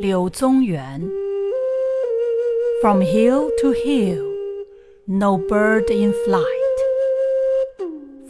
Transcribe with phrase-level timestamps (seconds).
[0.00, 1.00] 柳宗元
[2.82, 4.24] From hill to hill,
[5.06, 6.44] no bird in flight.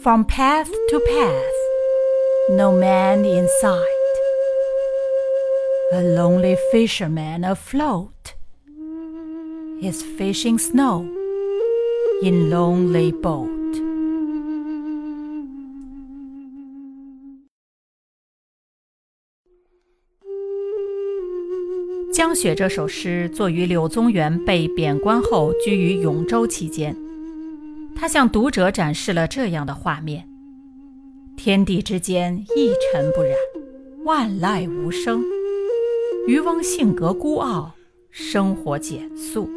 [0.01, 1.57] From path to path,
[2.49, 3.81] no man in sight.
[5.91, 8.35] A lonely fisherman afloat
[9.81, 11.05] is fishing snow
[12.23, 13.60] in lonely boat. 《
[22.12, 26.94] 江雪》这首诗作于柳宗元被贬官后居于永州期间，
[27.96, 30.28] 他向读者展示了这样的画面：
[31.38, 33.34] 天地之间一尘不染，
[34.04, 35.24] 万籁无声。
[36.26, 37.72] 渔翁性格孤傲，
[38.10, 39.48] 生活简素。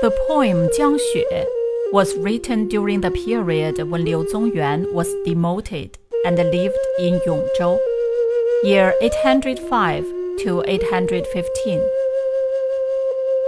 [0.00, 1.26] The poem《江雪》
[1.92, 5.90] was written during the period when Liu Zongyuan was demoted
[6.24, 7.76] and lived in Yongzhou,
[8.64, 10.02] year 805
[10.38, 11.88] to 815.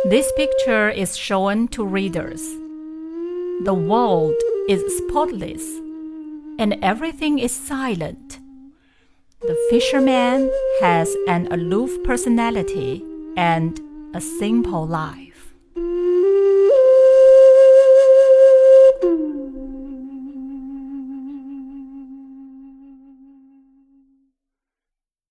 [0.05, 2.43] This picture is shown to readers.
[3.65, 4.35] The world
[4.69, 5.65] is spotless,
[6.59, 8.39] and everything is silent.
[9.43, 13.03] The fisherman has an aloof personality
[13.37, 13.81] and
[14.15, 15.26] a simple life.